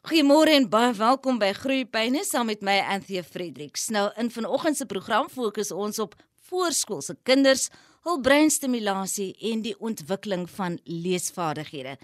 [0.00, 3.90] Goeiemôre en baie welkom by Groeipyne saam met my Anthea Fredericks.
[3.92, 6.14] Nou in vanoggend se program fokus ons op
[6.48, 7.66] voorskoolse kinders,
[8.08, 11.98] hul breinstimulasie en die ontwikkeling van leesvaardighede.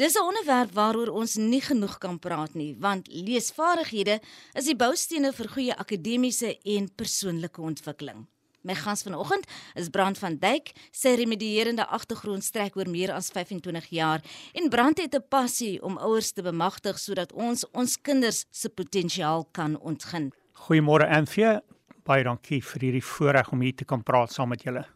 [0.00, 4.20] Dis 'n onderwerp waaroor ons nie genoeg kan praat nie, want leesvaardighede
[4.54, 8.26] is die boustene vir goeie akademiese en persoonlike ontwikkeling.
[8.64, 9.44] My gas vanoggend
[9.74, 10.70] is Brand van Duyk.
[10.90, 14.24] Sy remedierende agtergrond strek oor meer as 25 jaar
[14.56, 19.44] en Brand het 'n passie om ouers te bemagtig sodat ons ons kinders se potensiaal
[19.52, 20.32] kan ontgin.
[20.52, 21.60] Goeiemôre Anthea.
[22.04, 24.86] Baie dankie vir hierdie voorreg om hier te kan praat saam met julle.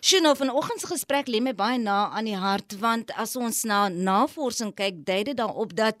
[0.00, 3.88] Sjoe, vanoggend se gesprek lê my baie na aan die hart want as ons na
[3.88, 5.96] navorsing kyk, dui dit daarop dat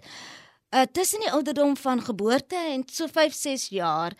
[0.70, 4.14] uh, tussen die ouderdom van geboorte en so 5-6 jaar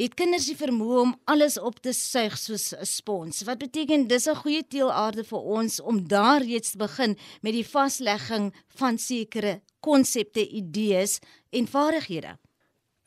[0.00, 3.42] het kinders die vermoë om alles op te suig soos 'n spons.
[3.44, 7.66] Wat beteken dis 'n goeie teelaarde vir ons om daar reeds te begin met die
[7.66, 12.38] vaslegging van sekere konsepte, idees en vaardighede.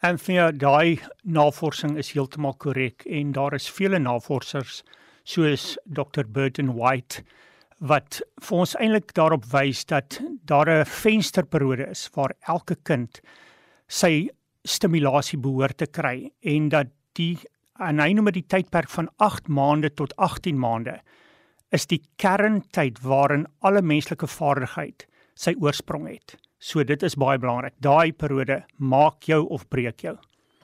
[0.01, 4.83] En vir daai navorsing is heeltemal korrek en daar is vele navorsers
[5.23, 6.23] soos Dr.
[6.27, 7.23] Burton White
[7.79, 13.21] wat vir ons eintlik daarop wys dat daar 'n vensterperiode is waar elke kind
[13.87, 14.29] sy
[14.63, 17.37] stimulasie behoort te kry en dat die
[17.81, 20.99] en hy noem dit die tydperk van 8 maande tot 18 maande
[21.73, 26.35] is die kerntyd waarin alle menslike vaardigheid sy oorsprong het.
[26.61, 27.73] So dit is baie belangrik.
[27.81, 30.15] Daai periode maak jou of breek jou.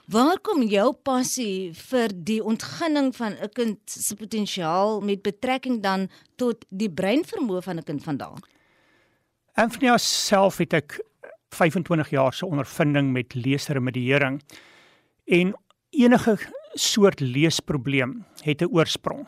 [0.09, 6.09] Waar kom jou passie vir die ontginning van 'n kind se potensiaal met betrekking dan
[6.37, 8.39] tot die breinvermoë van 'n kind vandaan?
[9.53, 10.99] Anthony self het ek
[11.49, 14.41] 25 jaar se ondervinding met leesremediering
[15.25, 15.55] en
[15.89, 16.37] enige
[16.73, 19.27] soort leesprobleem het 'n oorsprong.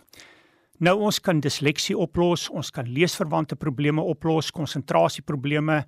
[0.77, 5.85] Nou ons kan disleksie oplos, ons kan leesverwante probleme oplos, konsentrasieprobleme.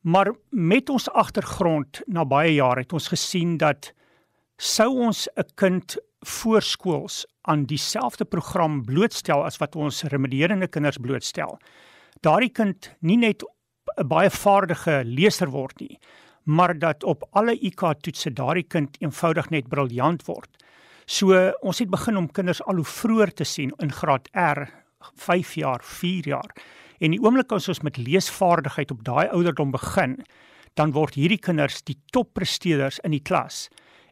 [0.00, 3.92] Maar met ons agtergrond na baie jare het ons gesien dat
[4.56, 11.58] sou ons 'n kind voorskools aan dieselfde program blootstel as wat ons remedierende kinders blootstel.
[12.20, 13.44] Daardie kind nie net
[13.98, 15.98] 'n baie vaardige leser word nie,
[16.44, 20.48] maar dat op alle IQ toetse daardie kind eenvoudig net briljant word.
[21.06, 24.68] So ons het begin om kinders al hoe vroeër te sien in graad R,
[25.14, 26.54] 5 jaar, 4 jaar.
[27.00, 30.18] En die oomblik as ons met leesvaardigheid op daai ouderdom begin,
[30.74, 33.68] dan word hierdie kinders die toppresteerders in die klas.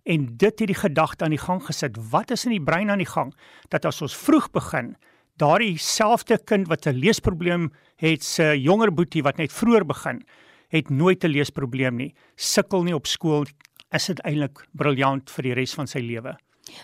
[0.07, 1.99] En dit het die gedagte aan die gang gesit.
[2.11, 3.35] Wat is in die brein aan die gang
[3.69, 4.95] dat as ons vroeg begin,
[5.41, 10.23] daardie selfde kind wat 'n leesprobleem het, se jonger boetie wat net vroeër begin,
[10.69, 12.15] het nooit 'n leesprobleem nie.
[12.37, 13.45] Sukkel nie op skool,
[13.93, 16.37] is dit eintlik briljant vir die res van sy lewe.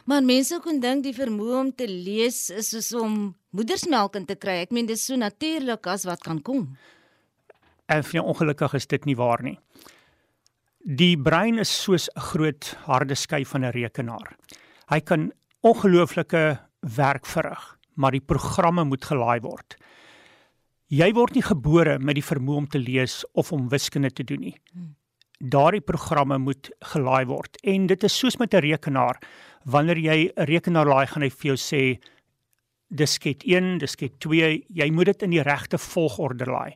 [0.04, 4.36] Maar mense kon dink die vermoë om te lees is soos om moedersmelk in te
[4.36, 4.62] kry.
[4.62, 6.76] Ek meen dis so natuurlik as wat kan kom.
[7.88, 9.58] En vir ongelukkig is dit nie waar nie.
[10.84, 14.36] Die brein is soos 'n groot harde skyf van 'n rekenaar.
[14.88, 15.32] Hy kan
[15.62, 19.76] ongelooflike werk verrig maar die programme moet gelaai word.
[20.92, 24.42] Jy word nie gebore met die vermoë om te lees of om wiskunde te doen
[24.48, 24.56] nie.
[25.40, 29.18] Daardie programme moet gelaai word en dit is soos met 'n rekenaar.
[29.64, 31.98] Wanneer jy 'n rekenaar laai, gaan hy vir jou sê
[32.90, 36.74] disket 1, disket 2, jy moet dit in die regte volgorde laai.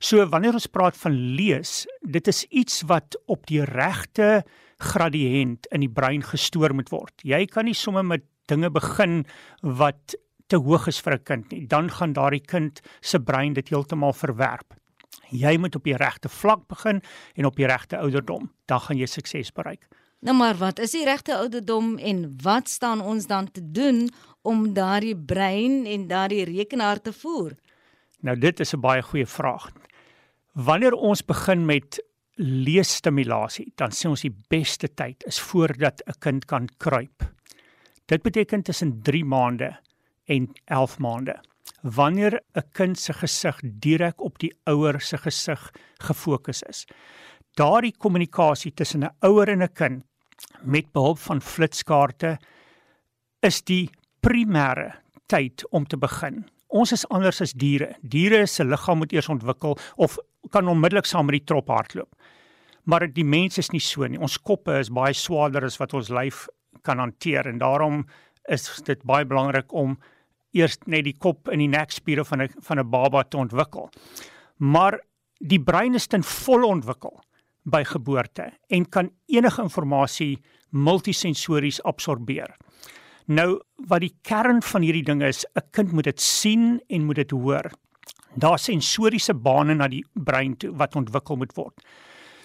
[0.00, 4.44] So wanneer ons praat van lees, dit is iets wat op die regte
[4.78, 7.14] gradiënt in die brein gestoor moet word.
[7.22, 9.24] Jy kan nie sommer met dinge begin
[9.62, 10.14] wat
[10.46, 14.12] te hoog is vir 'n kind nie, dan gaan daardie kind se brein dit heeltemal
[14.12, 14.74] verwerp.
[15.30, 17.02] Jy moet op die regte vlak begin
[17.34, 19.88] en op die regte ouderdom, dan gaan jy sukses bereik.
[20.24, 24.08] Nou maar wat is die regte ouderdom en wat staan ons dan te doen
[24.42, 27.52] om daardie brein en daardie rekenaar te voer?
[28.20, 29.70] Nou dit is 'n baie goeie vraag.
[30.52, 32.04] Wanneer ons begin met
[32.36, 37.32] leesstimulasie, dan sê ons die beste tyd is voordat 'n kind kan kruip.
[38.06, 39.78] Dit beteken tussen 3 maande
[40.24, 41.40] en 11 maande.
[41.82, 46.86] Wanneer 'n kind se gesig direk op die ouer se gesig gefokus is.
[47.54, 50.04] Daardie kommunikasie tussen 'n ouer en 'n kind
[50.62, 52.38] met behulp van flitskaarte
[53.40, 53.90] is die
[54.20, 54.94] primêre
[55.26, 56.44] tyd om te begin.
[56.68, 57.94] Ons is anders as diere.
[58.02, 60.18] Diere se liggaam moet eers ontwikkel of
[60.50, 62.14] kan onmiddellik saam met die trop hardloop.
[62.84, 64.20] Maar die mens is nie so nie.
[64.20, 66.46] Ons koppe is baie swaarder as wat ons lyf
[66.82, 68.04] kan hanteer en daarom
[68.52, 69.96] is dit baie belangrik om
[70.54, 73.90] eers net die kop en die nekspiere van 'n van 'n baba te ontwikkel.
[74.58, 75.00] Maar
[75.38, 77.20] die brein is ten volle ontwikkel
[77.64, 80.40] by geboorte en kan enige inligting
[80.70, 82.56] multisensories absorbeer.
[83.26, 87.16] Nou wat die kern van hierdie ding is, 'n kind moet dit sien en moet
[87.16, 87.70] dit hoor.
[88.36, 91.74] Daar's sensoriese bane na die brein toe wat ontwikkel moet word.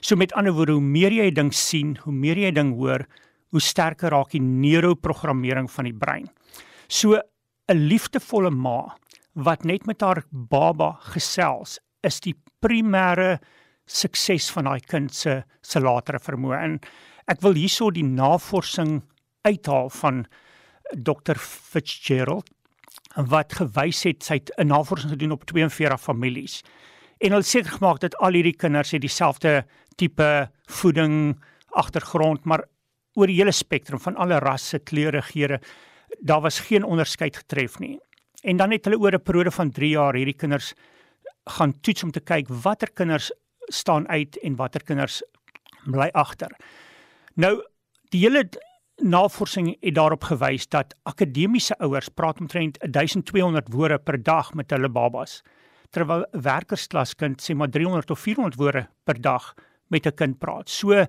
[0.01, 2.73] So met ander woorde, hoe meer jy 'n ding sien, hoe meer jy 'n ding
[2.75, 3.05] hoor,
[3.49, 6.29] hoe sterker raak die neuroprogrammering van die brein.
[6.87, 7.19] So
[7.69, 8.97] 'n liefdevolle ma
[9.33, 12.33] wat net met haar baba gesels, is die
[12.65, 13.37] primêre
[13.85, 16.57] sukses van daai kind se se latere vermoë.
[16.63, 16.79] En
[17.27, 19.03] ek wil hierso die navorsing
[19.45, 20.25] uithaal van
[20.93, 22.49] Dr Fitzgerald
[23.29, 26.63] wat gewys het sy het 'n navorsing gedoen op 42 families.
[27.19, 31.37] En hulle seker gemaak dat al hierdie kinders het dieselfde tipe voeding
[31.69, 32.63] agtergrond, maar
[33.13, 35.59] oor die hele spektrum van alle rasse, kleure, geure,
[36.19, 37.99] daar was geen onderskeid getref nie.
[38.41, 40.73] En dan het hulle oor 'n periode van 3 jaar hierdie kinders
[41.43, 45.23] gaan toets om te kyk watter kinders staan uit en watter kinders
[45.85, 46.55] bly agter.
[47.33, 47.63] Nou
[48.09, 48.49] die hele
[48.95, 54.89] navorsing het daarop gewys dat akademiese ouers praat omtrent 1200 woorde per dag met hulle
[54.89, 55.41] babas
[55.89, 59.53] terwyl 'n werkersklaskind sê maar 300 of 400 woorde per dag
[59.87, 60.69] met 'n kind praat.
[60.69, 61.05] So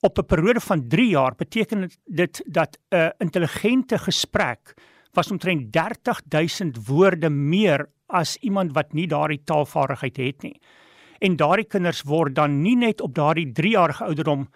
[0.00, 4.74] op 'n periode van 3 jaar beteken dit dat 'n intelligente gesprek
[5.12, 10.60] was omtrent 30000 woorde meer as iemand wat nie daardie taalvaardigheid het nie.
[11.18, 14.48] En daardie kinders word dan nie net op daardie 3 jarige ouderdom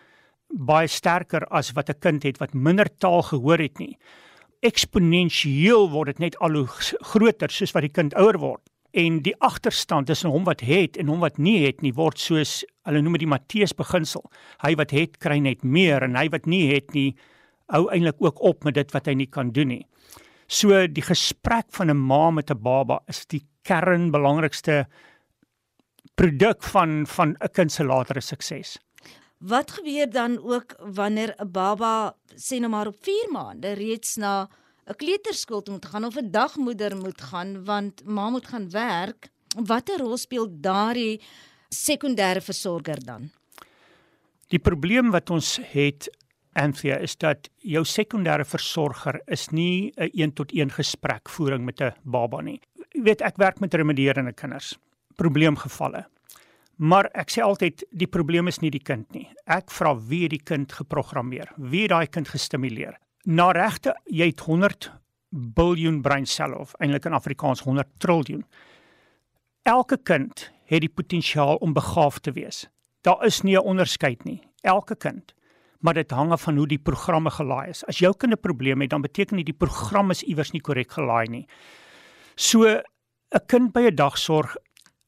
[0.48, 3.98] baie sterker as wat 'n kind het wat minder taal gehoor het nie.
[4.60, 6.66] Eksponensieel word dit net al hoe
[7.00, 8.70] groter soos wat die kind ouer word.
[8.94, 12.62] En die agterstand tussen hom wat het en hom wat nie het nie word soos
[12.86, 14.22] hulle noem dit die Matteus beginsel.
[14.62, 17.16] Hy wat het kry net meer en hy wat nie het nie
[17.72, 19.82] hou eintlik ook op met dit wat hy nie kan doen nie.
[20.46, 24.86] So die gesprek van 'n ma met 'n baba is die kern belangrikste
[26.14, 28.78] produk van van 'n kind se latere sukses.
[29.38, 34.48] Wat gebeur dan ook wanneer 'n baba sê nou maar op 4 maande reeds na
[34.86, 39.28] 'n kleuterskool toe moet gaan of 'n dagmoeder moet gaan want ma moet gaan werk?
[39.56, 41.20] Watter rol speel daardie
[41.68, 43.30] sekondêre versorger dan?
[44.48, 46.10] Die probleem wat ons het
[46.54, 51.94] Anthea is dat jou sekondêre versorger is nie 'n een tot een gesprekvoering met 'n
[52.02, 52.60] baba nie.
[52.92, 54.78] Jy weet ek werk met remedierende kinders,
[55.16, 56.06] probleemgevalle.
[56.76, 59.28] Maar ek sê altyd die probleem is nie die kind nie.
[59.46, 61.52] Ek vra wie die kind geprogrammeer?
[61.56, 62.98] Wie daai kind gestimuleer?
[63.24, 64.90] Na regte, jy het 100
[65.32, 68.44] biljoen breinselle of eintlik in Afrikaans 100 triljoen.
[69.64, 72.66] Elke kind het die potensiaal om begaafd te wees.
[73.00, 74.42] Daar is nie 'n onderskeid nie.
[74.60, 75.34] Elke kind.
[75.78, 77.84] Maar dit hang af van hoe die programme gelaai is.
[77.86, 80.92] As jou kind 'n probleem het, dan beteken dit die program is iewers nie korrek
[80.92, 81.48] gelaai nie.
[82.34, 84.56] So 'n kind by 'n dagsorg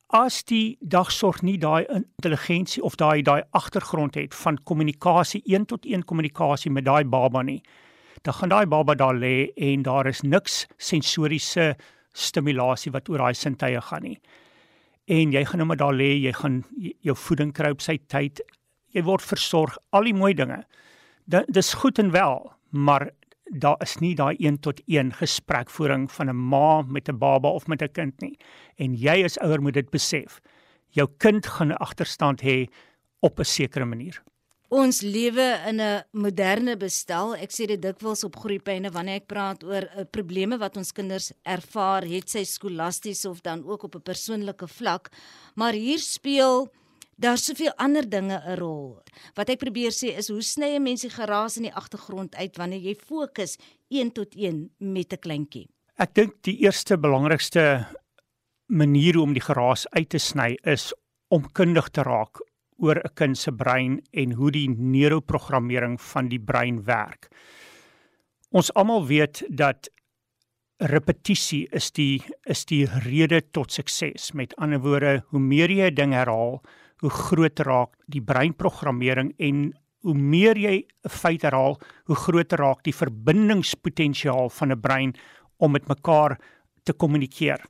[0.06, 5.86] as die dagsorg nie daai intelligensie of daai daai agtergrond het van kommunikasie een tot
[5.86, 7.62] een kommunikasie met daai baba nie
[8.26, 11.75] dan gaan daai baba daar lê en daar is niks sensoriese
[12.12, 14.19] stimulasie wat oor daai sintuie gaan nie
[15.06, 16.62] en jy gaan nou maar daar lê jy gaan
[17.06, 18.43] jou voeding kry op sy tyd
[18.96, 20.64] jy word versorg al die mooi dinge
[21.26, 23.11] dis goed en wel maar
[23.46, 27.67] daar is nie daai 1 tot 1 gesprekvoering van 'n ma met 'n baba of
[27.67, 28.38] met 'n kind nie.
[28.76, 30.40] En jy as ouer moet dit besef.
[30.88, 32.67] Jou kind gaan 'n agterstand hê
[33.20, 34.23] op 'n sekere manier.
[34.68, 37.36] Ons lewe in 'n moderne bestel.
[37.36, 41.32] Ek sê dit dikwels op groeipyne wanneer ek praat oor uh, probleme wat ons kinders
[41.44, 45.10] ervaar, het sy skolasties of dan ook op 'n persoonlike vlak.
[45.54, 46.68] Maar hier speel
[47.18, 49.02] Daar's soveel ander dinge 'n rol.
[49.34, 52.56] Wat ek probeer sê is hoe sny 'n mens die geraas in die agtergrond uit
[52.56, 53.56] wanneer jy fokus
[53.88, 55.68] 1 tot 1 met 'n kleintjie?
[55.96, 57.87] Ek dink die eerste belangrikste
[58.66, 60.92] manier om die geraas uit te sny is
[61.28, 62.37] om kundig te raak
[62.78, 67.28] oor 'n kind se brein en hoe die neuroprogrammering van die brein werk.
[68.50, 69.88] Ons almal weet dat
[70.78, 74.33] repetisie is die is die rede tot sukses.
[74.35, 76.62] Met ander woorde, hoe meer jy 'n ding herhaal,
[77.00, 82.83] hoe groter raak die breinprogrammering en hoe meer jy 'n feit herhaal, hoe groter raak
[82.85, 85.14] die verbindingspotensiaal van 'n brein
[85.59, 86.38] om met mekaar
[86.85, 87.61] te kommunikeer.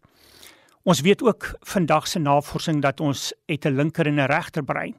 [0.87, 4.95] Ons weet ook vandag se navorsing dat ons het 'n linker en 'n regter brein.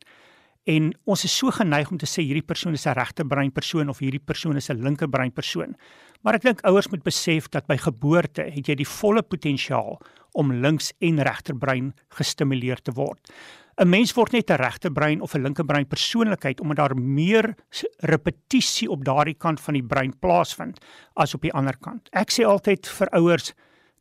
[0.64, 3.90] En ons is so geneig om te sê hierdie persoon is 'n regter brein persoon
[3.90, 5.76] of hierdie persoon is 'n linker brein persoon.
[6.22, 10.02] Maar ek dink ouers moet besef dat by geboorte het jy die volle potensiaal
[10.32, 13.32] om links en regter brein gestimuleer te word.
[13.78, 17.56] 'n mens word net 'n regte brein of 'n linker brein persoonlikheid omdat daar meer
[18.00, 20.80] repetisie op daardie kant van die brein plaasvind
[21.14, 22.10] as op die ander kant.
[22.12, 23.54] Ek sê altyd vir ouers,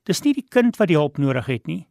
[0.07, 1.87] dis nie die kind wat die hulp nodig het nie.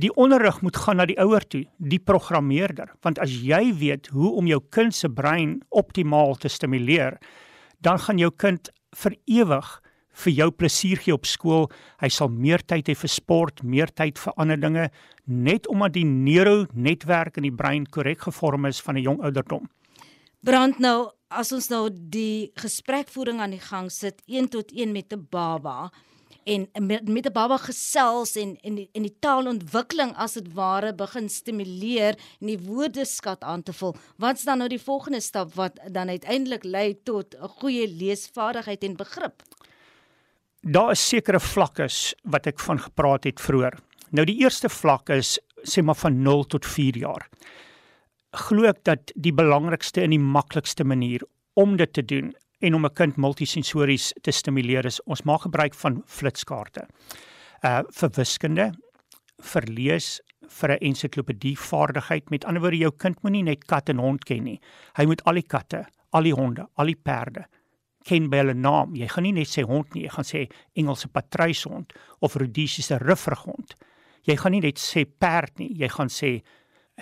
[0.00, 4.32] Die onderrig moet gaan na die ouer toe, die programmeerder, want as jy weet hoe
[4.38, 7.18] om jou kind se brein optimaal te stimuleer,
[7.80, 9.80] dan gaan jou kind vir ewig
[10.24, 11.68] vir jou plesier gee op skool.
[12.02, 14.88] Hy sal meer tyd hê vir sport, meer tyd vir ander dinge,
[15.26, 19.68] net omdat die neuronetwerk in die brein korrek gevorm is van 'n jong ouderdom.
[20.42, 25.12] Brand nou, as ons nou die gesprekvoering aan die gang sit, 1 tot 1 met
[25.12, 25.90] 'n baba,
[26.50, 30.94] en met, met 'n baba gesels en en die, en die taalontwikkeling as dit ware
[30.94, 33.96] begin stimuleer en die woordeskat aan te vul.
[34.16, 38.96] Wat's dan nou die volgende stap wat dan uiteindelik lei tot 'n goeie leesvaardigheid en
[38.96, 39.42] begrip?
[40.60, 41.88] Daar is sekere vlakke
[42.22, 43.78] wat ek van gepraat het vroeër.
[44.10, 47.28] Nou die eerste vlak is sê maar van 0 tot 4 jaar.
[48.30, 51.22] Glo ek dat die belangrikste en die maklikste manier
[51.54, 55.74] om dit te doen en om 'n kind multisensories te stimuleer is ons maak gebruik
[55.74, 56.88] van flitskaarte.
[57.64, 58.72] Uh vir wiskunde,
[59.38, 62.30] vir lees, vir 'n ensiklopedie vaardigheid.
[62.30, 64.60] Met ander woorde, jou kind moenie net kat en hond ken nie.
[64.96, 67.46] Hy moet al die katte, al die honde, al die perde
[68.06, 68.94] ken by hulle naam.
[68.96, 70.46] Jy gaan nie net sê hond nie, jy gaan sê
[70.78, 71.92] Engelse patruishond
[72.24, 73.74] of Rhodesiese rifferhond.
[74.28, 76.40] Jy gaan nie net sê perd nie, jy gaan sê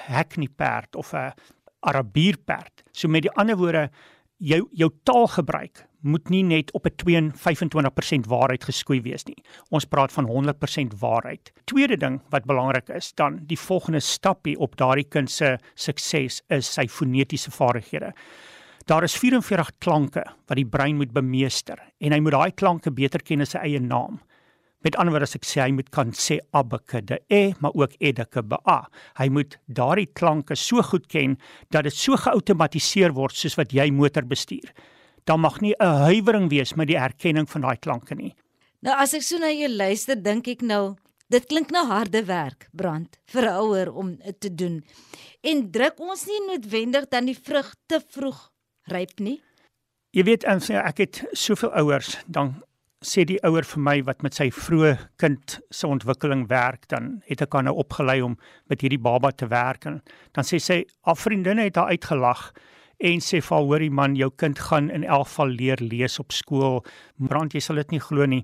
[0.08, 1.32] hackney perd of 'n
[1.80, 2.82] Arabier perd.
[2.92, 3.90] So met die ander woorde,
[4.38, 9.42] jou jou taalgebruik moet nie net op 'n 25% waarheid geskoei wees nie.
[9.71, 11.52] Ons praat van 100% waarheid.
[11.64, 16.73] Tweede ding wat belangrik is, dan die volgende stapie op daardie kind se sukses is
[16.73, 18.12] sy fonetiese vaardighede.
[18.87, 23.21] Daar is 44 klanke wat die brein moet bemeester en hy moet daai klanke beter
[23.21, 24.21] ken as sy eie naam.
[24.87, 27.97] Met ander woorde as ek sê hy moet kan sê abeke de e maar ook
[27.99, 28.85] edeke ba.
[29.18, 31.35] Hy moet daardie klanke so goed ken
[31.75, 34.70] dat dit so geautomatiseer word soos wat jy motor bestuur.
[35.26, 38.35] Daar mag nie 'n huiwering wees met die erkenning van daai klanke nie.
[38.82, 40.97] Nou as ek so na jou luister, dink ek nou
[41.28, 44.85] dit klink nou harde werk, brand vir 'n ouer om dit te doen.
[45.42, 48.50] En druk ons nie noodwendig dan die vrug te vroeg
[48.87, 49.42] ryp nie.
[50.11, 52.62] Jy weet, ek het soveel ouers dan
[53.05, 57.45] sê die ouer vir my wat met sy vroeë kind se ontwikkeling werk dan het
[57.45, 58.35] ek aan nou opgelei om
[58.71, 60.00] met hierdie baba te werk en
[60.35, 62.50] dan sê sy al vriendinne het haar uitgelag
[62.99, 66.81] en sê vir hoorie man jou kind gaan in elk geval leer lees op skool.
[67.19, 68.43] Brand jy sal dit nie glo nie.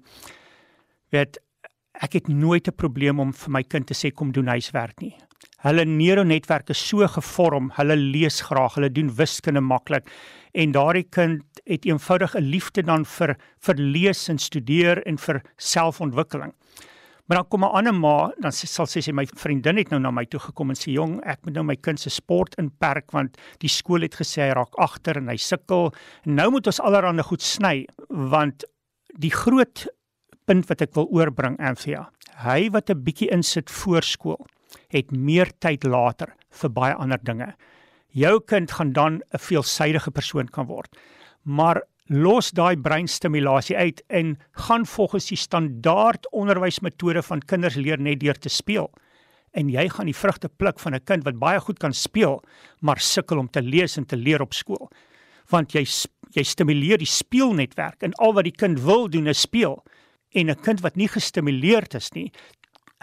[1.11, 1.41] Weet
[1.99, 5.17] ek het nooit 'n probleem om vir my kind te sê kom doen huiswerk nie
[5.65, 10.11] hulle neuronetwerk is so gevorm hulle lees graag hulle doen wiskunde maklik
[10.55, 15.19] en daardie kind het eenvoudig 'n een liefde dan vir vir lees en studeer en
[15.19, 16.53] vir selfontwikkeling.
[17.27, 20.11] Maar dan kom 'n ander ma, dan sal sy sê my vriendin het nou na
[20.11, 23.37] my toe gekom en sê jong, ek moet nou my kind se sport inperk want
[23.59, 25.95] die skool het gesê hy raak agter en hy sukkel.
[26.27, 28.65] En nou moet ons allerhande goed sny want
[29.19, 29.87] die groot
[30.45, 32.11] punt wat ek wil oorbring Anthea,
[32.45, 34.47] hy wat 'n bietjie insit voor skool,
[34.95, 37.55] het meer tyd later vir baie ander dinge
[38.15, 40.97] jou kind gaan dan 'n veelsidige persoon kan word.
[41.43, 48.21] Maar los daai breinstimulasie uit en gaan volgens die standaard onderwysmetode van kinders leer net
[48.21, 48.91] deur te speel.
[49.51, 52.43] En jy gaan die vrugte pluk van 'n kind wat baie goed kan speel,
[52.81, 54.91] maar sukkel om te lees en te leer op skool.
[55.49, 55.85] Want jy
[56.31, 59.85] jy stimuleer die speelnetwerk en al wat die kind wil doen is speel.
[60.33, 62.33] En 'n kind wat nie gestimuleerd is nie,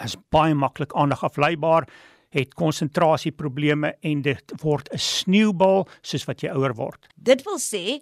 [0.03, 1.87] is baie maklik aandagafleibaar
[2.31, 7.07] het konsentrasieprobleme en dit word 'n sneeubal soos wat jy ouer word.
[7.15, 7.99] Dit wil sê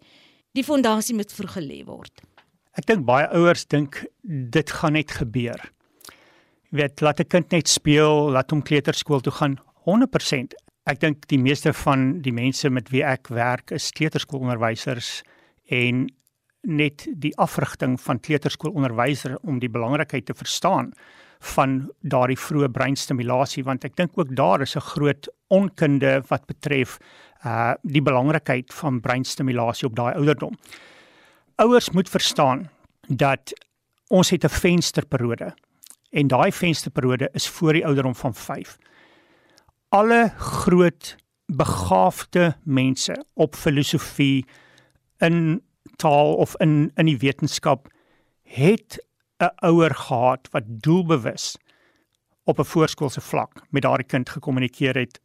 [0.54, 2.22] die fondasie moet vroeg gelê word.
[2.78, 5.60] Ek dink baie ouers dink dit gaan net gebeur.
[6.70, 10.54] Jy weet, laat 'n kind net speel, laat hom kleuterskool toe gaan 100%.
[10.86, 15.24] Ek dink die meeste van die mense met wie ek werk is kleuterskoolonderwysers
[15.70, 16.10] en
[16.62, 20.94] net die afrigting van kleuterskoolonderwyser om die belangrikheid te verstaan
[21.40, 27.00] van daardie vroeë breinstimulasie want ek dink ook daar is 'n groot onkunde wat betref
[27.46, 30.58] uh die belangrikheid van breinstimulasie op daai ouderdom.
[31.56, 32.70] Ouers moet verstaan
[33.08, 33.54] dat
[34.10, 35.54] ons het 'n vensterperiode
[36.12, 38.78] en daai vensterperiode is voor die ouderdom van 5.
[39.90, 41.16] Alle groot
[41.46, 44.46] begaafde mense op filosofie
[45.18, 45.62] in
[45.96, 47.88] taal of in in die wetenskap
[48.44, 49.00] het
[49.40, 51.58] 'n ouer gehad wat doelbewus
[52.44, 55.20] op 'n voorskoolse vlak met daardie kind gekommunikeer het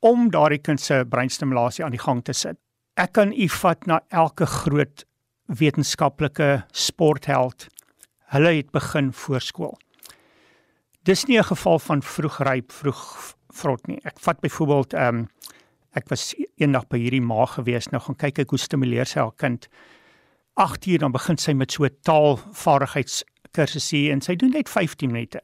[0.00, 2.56] om daardie kind se breinstimulasie aan die gang te sit.
[2.94, 5.04] Ek kan u vat na elke groot
[5.46, 7.66] wetenskaplike sportheld.
[8.32, 9.78] Hulle het begin voorskool.
[11.02, 14.00] Dis nie 'n geval van vroeg ryp, vroeg vrot nie.
[14.04, 15.28] Ek vat byvoorbeeld ehm um,
[15.92, 19.36] ek was eendag by hierdie ma gewees nou gaan kyk ek hoe stimuleer sy haar
[19.36, 19.68] kind.
[20.54, 25.40] 8 uur dan begin sy met so taalvaardigheids kursusie en sy doen net 15 minute.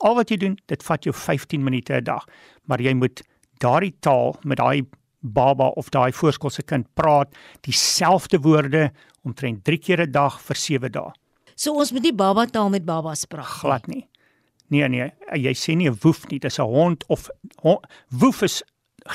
[0.00, 2.24] Al wat jy doen, dit vat jou 15 minute 'n dag,
[2.64, 3.22] maar jy moet
[3.60, 4.86] daardie taal met daai
[5.20, 8.90] baba of daai voorskoolse kind praat dieselfde woorde
[9.24, 11.12] omtrent 3 keer 'n dag vir 7 dae.
[11.54, 13.60] So ons moet nie baba taal met babas praat.
[13.60, 14.08] Glad nie.
[14.68, 17.28] Nee nee, jy sê nie 'n woef nie, dis 'n hond of
[17.62, 18.62] hond, woef is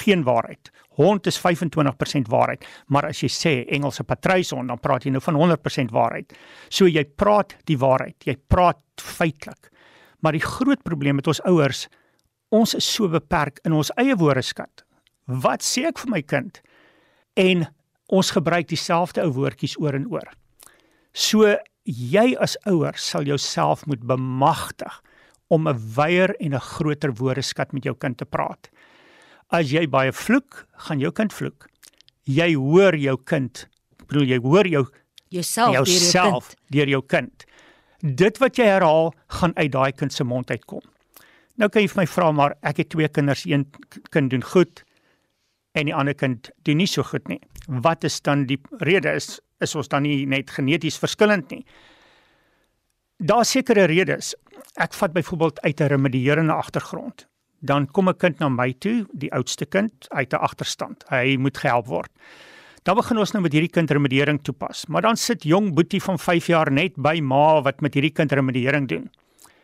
[0.04, 0.70] geen waarheid.
[0.96, 5.36] Hond is 25% waarheid, maar as jy sê Engelse patryshond, dan praat jy nou van
[5.36, 6.34] 100% waarheid.
[6.70, 9.72] So jy praat die waarheid, jy praat feitelik.
[10.24, 11.88] Maar die groot probleem met ons ouers,
[12.56, 14.86] ons is so beperk in ons eie woordeskat.
[15.28, 16.62] Wat sê ek vir my kind?
[17.36, 17.66] En
[18.14, 20.30] ons gebruik dieselfde ou woordjies oor en oor.
[21.12, 25.02] So jy as ouer sal jouself moet bemagtig
[25.50, 28.70] om 'n wyeer en 'n groter woordeskat met jou kind te praat.
[29.54, 31.68] As jy baie vloek, gaan jou kind vloek.
[32.26, 33.68] Jy hoor jou kind,
[34.08, 34.86] bedoel jy hoor jou
[35.30, 36.42] jouself deur jou.
[36.74, 37.46] Deur jou kind.
[38.02, 40.82] Dit wat jy herhaal, gaan uit daai kind se mond uitkom.
[41.56, 43.66] Nou kan jy vir my vra maar ek het twee kinders, een
[44.12, 44.84] kind doen goed
[45.76, 47.40] en die ander kind doen nie so goed nie.
[47.68, 51.64] Wat is dan die rede is is ons dan nie net geneties verskillend nie?
[53.24, 54.34] Daar sekerre redes
[54.76, 57.28] ek vat byvoorbeeld uit 'n remedierende agtergrond.
[57.66, 61.04] Dan kom 'n kind na my toe, die oudste kind uit 'n agterstand.
[61.10, 62.12] Hy moet gehelp word.
[62.84, 64.86] Dan begin ons nou met hierdie kind remediering toepas.
[64.86, 68.32] Maar dan sit jong boetie van 5 jaar net by ma wat met hierdie kind
[68.32, 69.10] remediering doen.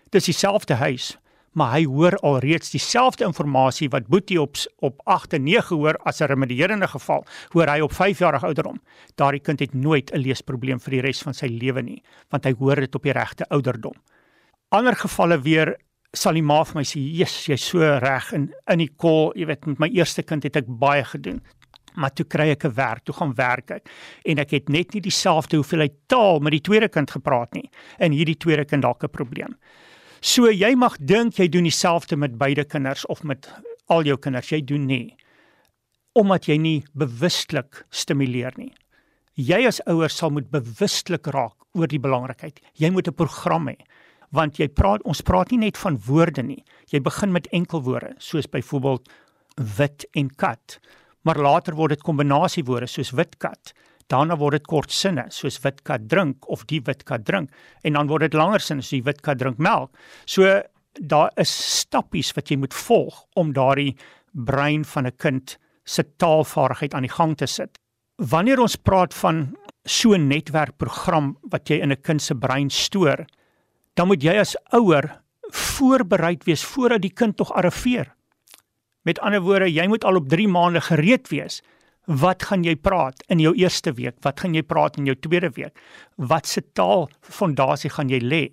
[0.09, 1.17] Dis dieselfde huis,
[1.53, 6.21] maar hy hoor alreeds dieselfde inligting wat Boetie op op 8 en 9 hoor as
[6.21, 8.81] 'n remedierende geval, hoor hy op 5 jarige ouderdom.
[9.15, 12.53] Daardie kind het nooit 'n leesprobleem vir die res van sy lewe nie, want hy
[12.59, 13.93] hoor dit op die regte ouderdom
[14.71, 15.75] ander gevalle weer
[16.13, 19.45] sal die ma vir my sê, "Jesus, jy's so reg in in die kol, jy
[19.45, 21.41] weet, met my eerste kind het ek baie gedoen."
[21.95, 23.89] Maar toe kry ek 'n werk, toe gaan werk ek
[24.25, 27.69] en ek het net nie dieselfde hoeveelheid taal met die tweede kind gepraat nie.
[27.99, 29.57] En hierdie tweede kind dalk 'n probleem.
[30.21, 33.49] So jy mag dink jy doen dieselfde met beide kinders of met
[33.87, 35.15] al jou kinders, jy doen nie.
[36.13, 38.73] Omdat jy nie bewustelik stimuleer nie.
[39.35, 42.59] Jy as ouer sal moet bewustelik raak oor die belangrikheid.
[42.73, 43.77] Jy moet 'n program hê
[44.31, 46.63] want jy praat ons praat nie net van woorde nie.
[46.91, 49.09] Jy begin met enkelwoorde soos byvoorbeeld
[49.77, 50.79] wit en kat.
[51.27, 53.73] Maar later word dit kombinasiewoorde soos wit kat.
[54.11, 57.51] Daarna word dit kort sinne soos wit kat drink of die wit kat drink
[57.83, 59.91] en dan word dit langer sinne soos die wit kat drink melk.
[60.25, 60.61] So
[60.99, 63.95] daar is stappies wat jy moet volg om daardie
[64.31, 67.77] brein van 'n kind se taalvaardigheid aan die gang te sit.
[68.17, 73.25] Wanneer ons praat van so 'n netwerkprogram wat jy in 'n kind se brein stoor,
[73.93, 75.09] dan moet jy as ouer
[75.51, 78.13] voorbereid wees voordat die kind tog arriveer.
[79.03, 81.61] Met ander woorde, jy moet al op 3 maande gereed wees.
[82.05, 84.17] Wat gaan jy praat in jou eerste week?
[84.25, 85.77] Wat gaan jy praat in jou tweede week?
[86.17, 88.43] Wat se taalfondasie gaan jy lê?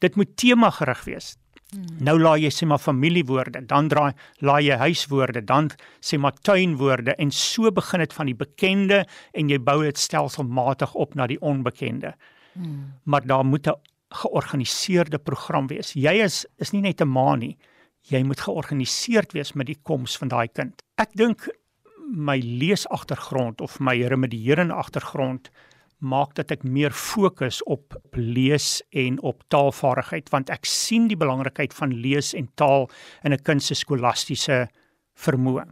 [0.00, 1.36] Dit moet tema gerig wees.
[1.68, 1.84] Hmm.
[2.00, 5.68] Nou laai jy sê maar familiewoorde, dan draai laai jy huiswoorde, dan
[6.00, 9.02] sê maar tuinwoorde en so begin dit van die bekende
[9.36, 12.14] en jy bou dit stelselmatig op na die onbekende.
[12.54, 12.94] Hmm.
[13.04, 13.76] Maar daar moet 'n
[14.08, 15.92] georganiseerde program wees.
[15.92, 17.56] Jy is is nie net 'n ma nie.
[18.02, 20.82] Jy moet georganiseerd wees met die koms van daai kind.
[20.96, 21.48] Ek dink
[22.10, 25.50] my leesagtergrond of my remedierende agtergrond
[25.98, 31.74] maak dat ek meer fokus op lees en op taalvaardigheid want ek sien die belangrikheid
[31.74, 32.90] van lees en taal
[33.24, 34.68] in 'n kind se skolastiese
[35.14, 35.64] vermoë.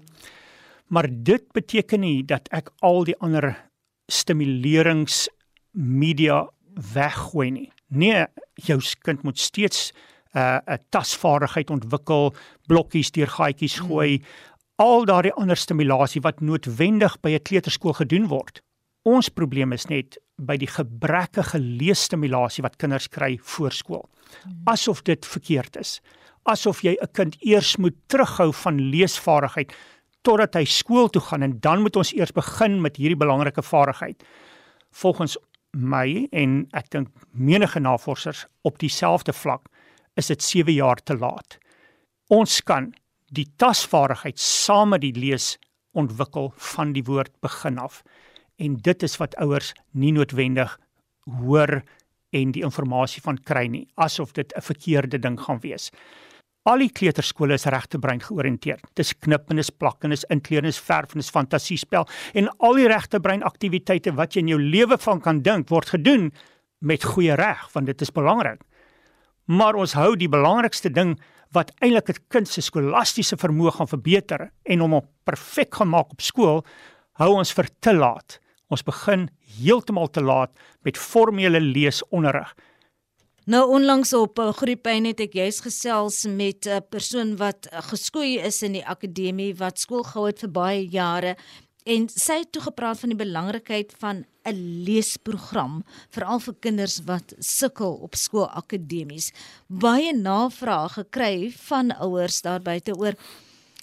[0.89, 3.71] Maar dit beteken nie dat ek al die ander
[4.09, 6.49] stimuleringsmedia
[6.95, 7.73] weggooi nie.
[7.89, 9.93] Nee, jou kind moet steeds
[10.35, 12.35] 'n uh, 'n tasvaardigheid ontwikkel,
[12.67, 13.89] blokkies deur gaatjies hmm.
[13.89, 14.27] gooi, hmm.
[14.77, 18.63] al daardie ander stimulasie wat noodwendig by 'n kleuterskool gedoen word.
[19.03, 24.09] Ons probleem is net by die gebrekkige leesstimulasie wat kinders kry voor skool.
[24.43, 24.61] Hmm.
[24.65, 26.01] Asof dit verkeerd is.
[26.45, 29.73] Asof jy 'n kind eers moet terughou van leesvaardigheid
[30.23, 34.25] totdat hy skool toe gaan en dan moet ons eers begin met hierdie belangrike vaardigheid.
[34.91, 35.37] Volgens
[35.77, 39.69] my en ek dink menige navorsers op dieselfde vlak
[40.17, 41.59] is dit 7 jaar te laat.
[42.33, 42.95] Ons kan
[43.37, 45.57] die tasvaardigheid saam met die lees
[45.97, 48.03] ontwikkel van die woord begin af.
[48.57, 50.79] En dit is wat ouers nie noodwendig
[51.41, 51.83] hoor
[52.31, 55.91] en die inligting van kry nie, asof dit 'n verkeerde ding gaan wees.
[56.67, 58.89] Al die kleuterskole is regtebrein georiënteerd.
[58.99, 64.59] Dis knippenis, plakkenis, inkleernis, verfenis, fantasiespel en al die regtebrein aktiwiteite wat jy in jou
[64.59, 66.33] lewe van kan dink word gedoen
[66.83, 68.65] met goeie reg, want dit is belangrik.
[69.47, 71.15] Maar ons hou die belangrikste ding
[71.55, 76.11] wat eintlik 'n kind se skolastiese vermoë gaan verbeter en hom op perfek gaan maak
[76.11, 76.65] op skool,
[77.13, 78.41] hou ons vir te laat.
[78.71, 80.51] Ons begin heeltemal te laat
[80.83, 82.55] met formele leesonderrig.
[83.47, 87.79] Nou onlangs op uh, Groepyn het ek juis gesels met 'n uh, persoon wat uh,
[87.79, 91.37] geskoei is in die akademie wat skool gehou het vir baie jare
[91.87, 97.35] en sy het toe gepraat van die belangrikheid van 'n leesprogram veral vir kinders wat
[97.39, 99.31] sukkel op skoolakademies.
[99.69, 103.15] Baie navrae gekry van ouers daar buite oor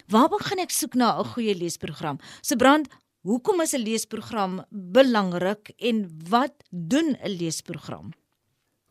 [0.08, 2.20] waar begin ek soek na 'n goeie leesprogram?
[2.42, 2.88] So brand,
[3.24, 8.12] hoekom is 'n leesprogram belangrik en wat doen 'n leesprogram?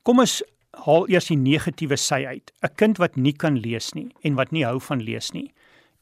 [0.02, 2.52] Kom ons haal eers die negatiewe sy uit.
[2.62, 5.52] 'n Kind wat nie kan lees nie en wat nie hou van lees nie.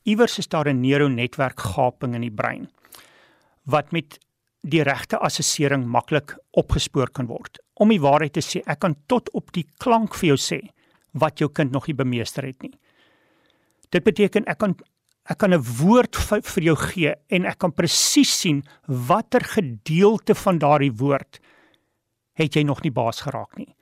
[0.04, 2.68] Iewers is daar 'n neuronetwerk gaping in die brein
[3.66, 4.18] wat met
[4.62, 7.59] die regte assessering maklik opgespoor kan word.
[7.74, 10.61] Om die waarheid te sê, ek kan tot op die klank vir jou sê
[11.12, 12.72] wat jou kind nog nie bemeester het nie.
[13.90, 14.76] Dit beteken ek kan
[15.30, 20.59] ek kan 'n woord vir jou gee en ek kan presies sien watter gedeelte van
[20.59, 21.38] daardie woord
[22.35, 23.74] het jy nog nie baas geraak nie.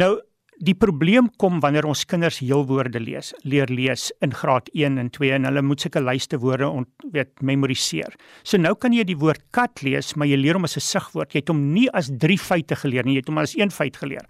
[0.00, 0.16] Nou
[0.64, 5.32] die probleem kom wanneer ons kinders heelwoorde lees, leer lees in graad 1 en 2
[5.36, 8.14] en hulle moet sulke lyste woorde ont weet memoriseer.
[8.46, 11.34] So nou kan jy die woord kat lees, maar jy leer hom as 'n sigwoord.
[11.34, 13.96] Jy het hom nie as drie feite geleer nie, jy het hom as een feit
[13.96, 14.24] geleer.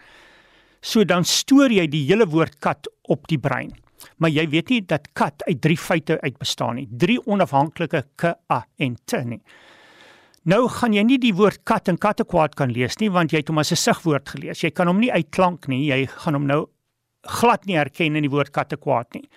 [0.83, 3.72] So dan stoor jy die hele woord kat op die brein.
[4.18, 6.88] Maar jy weet nie dat kat uit drie feite uit bestaan nie.
[6.90, 9.40] Drie onafhanklike k a en t nie.
[10.44, 13.48] Nou gaan jy nie die woord kat en kattekwaad kan lees nie want jy het
[13.48, 14.61] hom as 'n sigwoord gelees.
[14.61, 15.88] Jy kan hom nie uitklank nie.
[15.88, 16.68] Jy gaan hom nou
[17.22, 19.28] glad nie herken in die woord kattekwaad nie.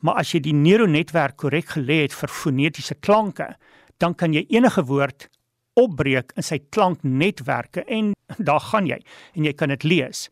[0.00, 3.56] Maar as jy die neuronetwerk korrek gelê het vir fonetiese klanke,
[3.98, 5.28] dan kan jy enige woord
[5.76, 9.00] opbreek in sy klanknetwerke en daar gaan jy
[9.34, 10.28] en jy kan dit lees.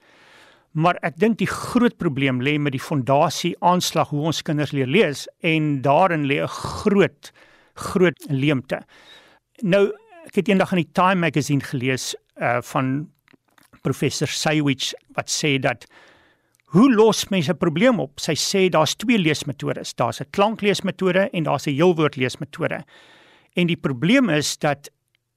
[0.73, 4.89] Maar ek dink die groot probleem lê met die fondasie aanslag hoe ons kinders leer
[4.89, 7.33] lees en daarin lê 'n groot
[7.75, 8.81] groot leemte.
[9.63, 9.93] Nou
[10.35, 12.09] ek het eendag in die Time magazine gelees
[12.43, 13.07] uh van
[13.87, 15.85] professor Saywich wat sê dat
[16.75, 18.19] hoe los mense 'n probleem op?
[18.19, 19.95] Sy sê daar's twee leesmetodes.
[19.95, 22.83] Daar's 'n klankleesmetode en daar's 'n heelwoordleesmetode.
[23.55, 24.91] En die probleem is dat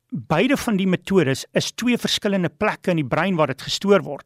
[0.10, 4.26] beide van die metodes is twee verskillende plekke in die brein waar dit gestoor word.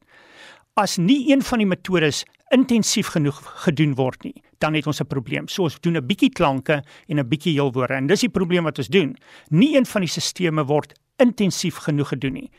[0.80, 2.24] As nie een van die metodes
[2.56, 5.48] intensief genoeg gedoen word nie, dan het ons 'n probleem.
[5.48, 8.78] So ons doen 'n bietjie klanke en 'n bietjie heelwoorde en dis die probleem wat
[8.78, 9.18] ons doen.
[9.50, 12.52] Nie een van die stelsels word intensief genoeg gedoen nie.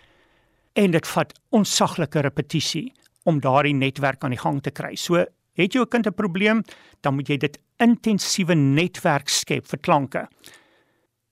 [0.74, 2.92] En dit vat onsaglike repetisie
[3.24, 4.94] om daardie netwerk aan die gang te kry.
[4.94, 6.62] So het jou kind 'n probleem,
[7.00, 10.28] dan moet jy dit intensiewe netwerk skep vir klanke.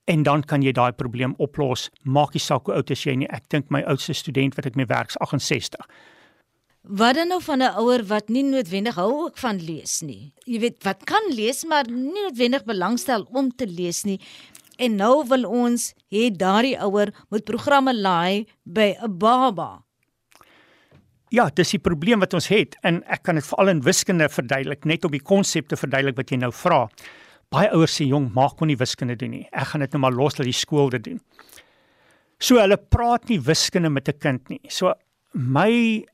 [0.05, 1.91] En dan kan jy daai probleem oplos.
[2.03, 3.29] Maak nie saak hoe oud jy is nie.
[3.29, 5.87] Ek dink my oudste student wat ek mee werk is 68.
[6.83, 10.33] Wat dan nou van 'n ouer wat nie noodwendig hou ook van lees nie.
[10.45, 14.21] Jy weet, wat kan lees maar nie noodwendig belangstel om te lees nie.
[14.79, 19.85] En nou wil ons hê daardie ouer moet programme laai by 'n baba.
[21.29, 24.85] Ja, dis die probleem wat ons het en ek kan dit veral in wiskunde verduidelik,
[24.85, 26.89] net om die konsepte verduidelik wat jy nou vra.
[27.51, 29.49] Baie ouers sê jong, maak kon nie wiskunde doen nie.
[29.53, 31.21] Ek gaan dit nou maar los dat die skool dit doen.
[32.41, 34.61] So hulle praat nie wiskunde met 'n kind nie.
[34.69, 34.95] So
[35.33, 36.05] my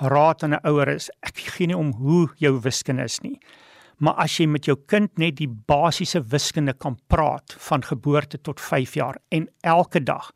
[0.00, 3.38] raad aan 'n ouer is ek gee nie om hoe jou wiskunde is nie.
[3.98, 8.60] Maar as jy met jou kind net die basiese wiskunde kan praat van geboorte tot
[8.60, 10.32] 5 jaar en elke dag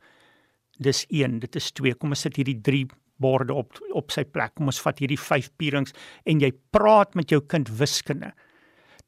[0.79, 1.93] dis 1, dit is 2.
[1.95, 2.85] Kom ons sit hierdie 3
[3.17, 4.55] borde op op sy plek.
[4.55, 5.93] Kom ons vat hierdie 5 pierings
[6.25, 8.33] en jy praat met jou kind wiskunde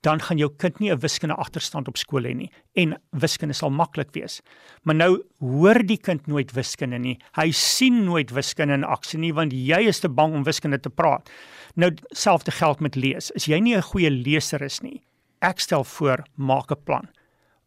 [0.02, 3.70] dan gaan jou kind nie 'n wiskunde agterstand op skool hê nie en wiskunde sal
[3.70, 4.42] maklik wees.
[4.84, 7.20] Maar nou hoor die kind nooit wiskunde nie.
[7.34, 10.90] Hy sien nooit wiskunde in aksie nie want jy is te bang om wiskunde te
[10.90, 11.30] praat.
[11.76, 13.32] Nou selfde geld met lees.
[13.36, 15.02] As jy nie 'n goeie leser is nie,
[15.42, 17.08] ek stel voor maak 'n plan.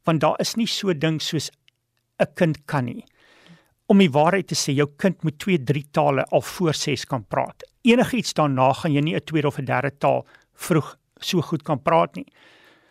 [0.04, 1.50] Want daar is nie so ding soos
[2.18, 3.04] 'n kind kan nie.
[3.86, 7.24] Om die waarheid te sê, jou kind moet 2, 3 tale al voor 6 kan
[7.24, 7.62] praat.
[7.82, 11.82] Enigiets daarna gaan jy nie 'n tweede of 'n derde taal vroeg so goed kan
[11.82, 12.26] praat nie.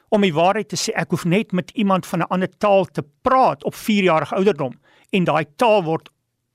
[0.09, 3.03] Om die waarheid te sê, ek hoef net met iemand van 'n ander taal te
[3.21, 4.79] praat op 4 jarige ouderdom
[5.11, 6.09] en daai taal word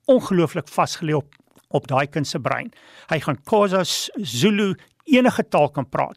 [0.07, 1.35] ongelooflik vasgelê op
[1.71, 2.73] op daai kind se brein.
[3.11, 3.83] Hy gaan Xhosa,
[4.17, 6.17] Zulu, enige taal kan praat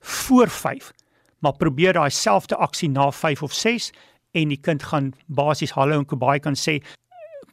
[0.00, 0.92] voor 5.
[1.38, 3.92] Maar probeer daai selfde aksie na 5 of 6
[4.32, 6.78] en die kind gaan basies hallo en kobai kan sê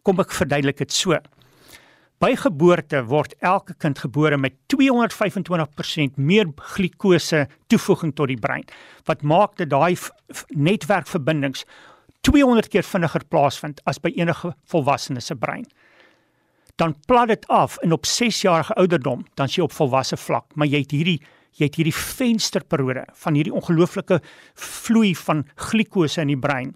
[0.04, 1.18] kom ek verduidelik dit so.
[2.18, 8.66] By geboorte word elke kind gebore met 225% meer glikose toevoeging tot die brein
[9.06, 9.94] wat maak dat daai
[10.50, 11.62] netwerkverbindings
[12.26, 15.68] 200 keer vinniger plaasvind as by enige volwassene se brein.
[16.82, 20.68] Dan plat dit af en op 6 jarige ouderdom dan jy op volwasse vlak, maar
[20.68, 21.20] jy het hierdie
[21.58, 24.20] jy het hierdie vensterperiode van hierdie ongelooflike
[24.58, 26.74] vloei van glikose in die brein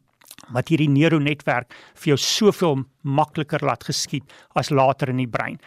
[0.50, 4.24] wat hierdie neuronetwerk vir jou soveel makliker laat geskied
[4.56, 5.60] as later in die brein.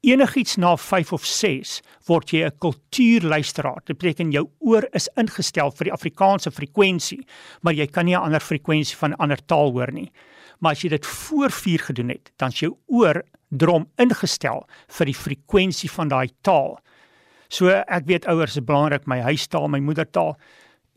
[0.00, 3.82] enigiets na 5 of 6 word jy 'n kultuurluisteraar.
[3.84, 7.26] Dit beteken jou oor is ingestel vir die Afrikaanse frekwensie,
[7.60, 10.10] maar jy kan nie 'n ander frekwensie van 'n ander taal hoor nie.
[10.60, 15.06] Maar as jy dit voor 4 gedoen het, dan is jou oor drom ingestel vir
[15.06, 16.78] die frekwensie van daai taal.
[17.48, 20.36] So ek weet ouers is belangrik my huistaal, my moedertaal.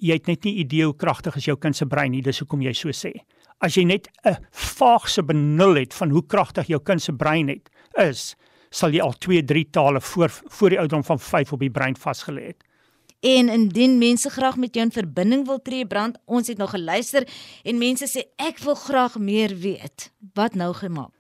[0.04, 2.64] Jy het net nie idee hoe kragtig is jou kind se brein nie, dis hoekom
[2.66, 3.14] jy so sê.
[3.64, 7.70] As jy net 'n vaagse benul het van hoe kragtig jou kind se brein het,
[7.98, 8.36] is
[8.70, 11.96] sal jy al 2, 3 tale voor voor die ouderdom van 5 op die brein
[11.96, 12.64] vasgelê het.
[13.22, 17.28] En indien mense graag met jou in verbinding wil tree, brand, ons het nog geluister
[17.64, 20.12] en mense sê ek wil graag meer weet.
[20.34, 21.12] Wat nou gemaak?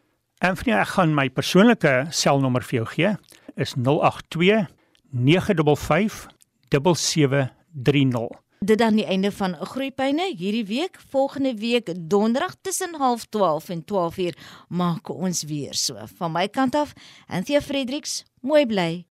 [0.43, 3.15] Anthony, ek gaan my persoonlike selnommer vir jou gee.
[3.55, 4.67] Is 082
[5.11, 6.27] 955
[6.73, 10.33] 7730 dit dan die einde van groeipyne.
[10.37, 15.95] Hierdie week volgende week donderdag tussen 12:30 en 12:00 maak ons weer so.
[16.17, 16.93] Van my kant af
[17.27, 19.12] Anthea Fredericks mooi bly